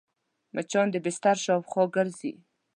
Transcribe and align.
مچان 0.55 0.87
د 0.91 0.95
بستر 1.05 1.37
شاوخوا 1.45 1.83
ګرځي 1.95 2.33